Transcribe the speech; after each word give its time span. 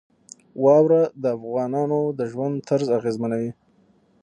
واوره 0.63 1.01
د 1.21 1.23
افغانانو 1.37 1.99
د 2.17 2.19
ژوند 2.31 2.55
طرز 2.69 2.87
اغېزمنوي. 2.99 3.51